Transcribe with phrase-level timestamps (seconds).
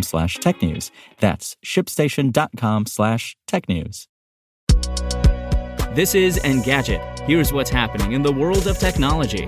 [0.00, 0.90] slash tech news.
[1.20, 4.08] That's shipstation.com slash tech news.
[5.94, 7.20] This is Engadget.
[7.26, 9.46] Here's what's happening in the world of technology.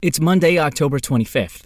[0.00, 1.64] It's Monday, October 25th.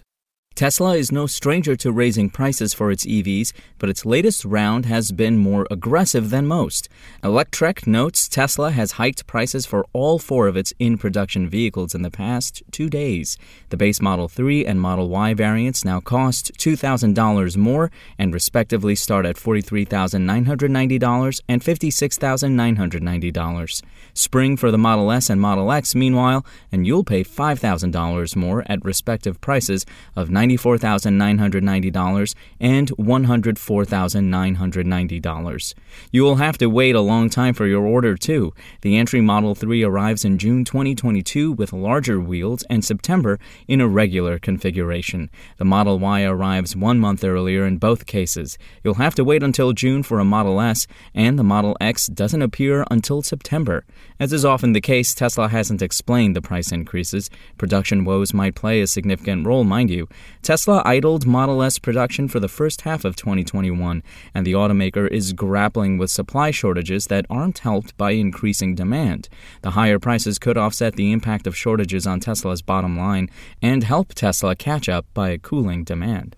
[0.53, 5.11] Tesla is no stranger to raising prices for its EVs, but its latest round has
[5.11, 6.87] been more aggressive than most.
[7.23, 12.01] Electrek notes Tesla has hiked prices for all four of its in production vehicles in
[12.03, 13.37] the past two days.
[13.69, 19.25] The base Model 3 and Model Y variants now cost $2,000 more and respectively start
[19.25, 23.83] at $43,990 and $56,990.
[24.13, 28.85] Spring for the Model S and Model X, meanwhile, and you'll pay $5,000 more at
[28.85, 35.73] respective prices of $94,990 and $104,990.
[36.11, 38.53] You will have to wait a long time for your order, too.
[38.81, 43.87] The entry Model 3 arrives in June 2022 with larger wheels and September in a
[43.87, 45.29] regular configuration.
[45.57, 48.57] The Model Y arrives one month earlier in both cases.
[48.83, 52.41] You'll have to wait until June for a Model S, and the Model X doesn't
[52.41, 53.85] appear until September.
[54.19, 57.29] As is often the case, Tesla hasn't explained the price increases.
[57.57, 60.07] Production woes might play a significant role, mind you.
[60.41, 64.01] Tesla idled Model S production for the first half of 2021,
[64.33, 69.29] and the automaker is grappling with supply shortages that aren't helped by increasing demand.
[69.61, 73.29] The higher prices could offset the impact of shortages on Tesla's bottom line
[73.61, 76.35] and help Tesla catch up by cooling demand.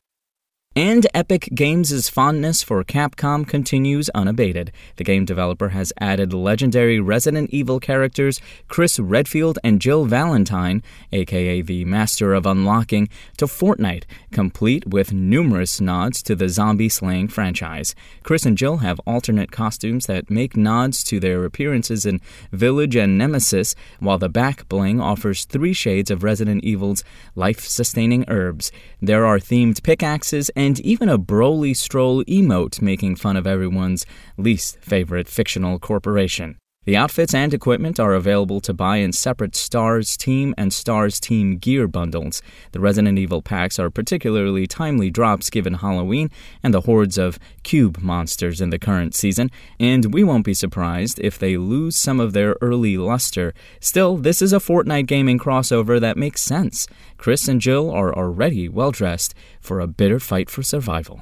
[0.75, 4.71] And Epic Games' fondness for Capcom continues unabated.
[4.95, 11.61] The game developer has added legendary Resident Evil characters Chris Redfield and Jill Valentine, aka
[11.61, 13.07] the Master of Unlocking,
[13.37, 17.93] to Fortnite, complete with numerous nods to the zombie slaying franchise.
[18.23, 22.19] Chris and Jill have alternate costumes that make nods to their appearances in
[22.51, 27.03] Village and Nemesis, while the back bling offers three shades of Resident Evil's
[27.35, 28.71] life sustaining herbs.
[28.99, 34.05] There are themed pickaxes and even a Broly Stroll emote making fun of everyone's
[34.37, 36.57] least favorite fictional corporation.
[36.85, 41.57] The outfits and equipment are available to buy in separate Stars Team and Stars Team
[41.57, 42.41] gear bundles.
[42.73, 46.29] The Resident Evil packs are particularly timely drops given Halloween
[46.61, 49.49] and the hordes of cube monsters in the current season,
[49.79, 53.53] and we won't be surprised if they lose some of their early luster.
[53.79, 56.85] Still, this is a Fortnite gaming crossover that makes sense.
[57.17, 61.21] Chris and Jill are already well dressed for a bitter fight for survival.